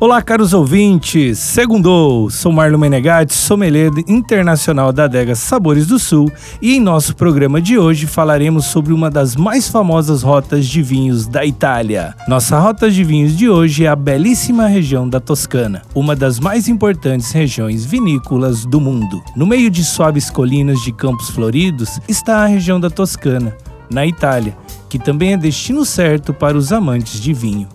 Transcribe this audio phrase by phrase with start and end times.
[0.00, 1.40] Olá, caros ouvintes.
[1.40, 6.30] Segundou, sou Marlon Menegatti, sommelier internacional da adega Sabores do Sul,
[6.62, 11.26] e em nosso programa de hoje falaremos sobre uma das mais famosas rotas de vinhos
[11.26, 12.14] da Itália.
[12.28, 16.68] Nossa rota de vinhos de hoje é a belíssima região da Toscana, uma das mais
[16.68, 19.20] importantes regiões vinícolas do mundo.
[19.34, 23.52] No meio de suaves colinas de campos floridos está a região da Toscana,
[23.90, 24.56] na Itália,
[24.88, 27.66] que também é destino certo para os amantes de vinho.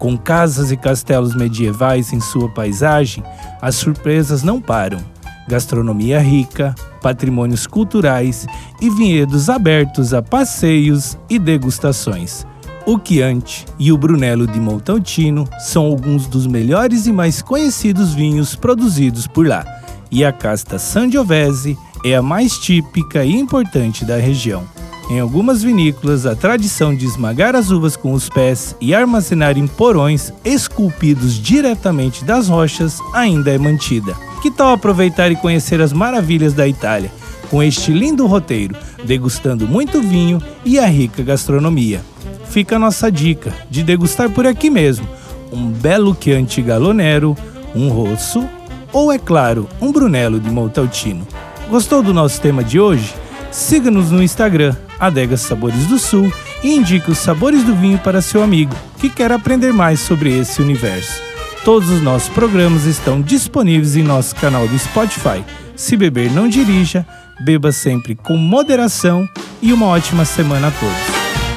[0.00, 3.22] Com casas e castelos medievais em sua paisagem,
[3.60, 4.98] as surpresas não param.
[5.46, 8.46] Gastronomia rica, patrimônios culturais
[8.80, 12.46] e vinhedos abertos a passeios e degustações.
[12.86, 18.56] O Chianti e o Brunello di Montalcino são alguns dos melhores e mais conhecidos vinhos
[18.56, 19.66] produzidos por lá,
[20.10, 24.64] e a casta Sangiovese é a mais típica e importante da região.
[25.10, 29.66] Em algumas vinícolas, a tradição de esmagar as uvas com os pés e armazenar em
[29.66, 34.14] porões esculpidos diretamente das rochas ainda é mantida.
[34.40, 37.10] Que tal aproveitar e conhecer as maravilhas da Itália,
[37.50, 42.02] com este lindo roteiro, degustando muito vinho e a rica gastronomia?
[42.48, 45.08] Fica a nossa dica de degustar por aqui mesmo
[45.52, 47.36] um belo Chianti Galonero,
[47.74, 48.48] um Rosso
[48.92, 51.26] ou, é claro, um Brunello de Montalcino.
[51.68, 53.12] Gostou do nosso tema de hoje?
[53.50, 58.42] Siga-nos no Instagram, Adegas Sabores do Sul, e indique os sabores do vinho para seu
[58.42, 61.22] amigo que quer aprender mais sobre esse universo.
[61.64, 65.44] Todos os nossos programas estão disponíveis em nosso canal do Spotify.
[65.74, 67.06] Se beber, não dirija,
[67.40, 69.28] beba sempre com moderação
[69.62, 71.09] e uma ótima semana a todos.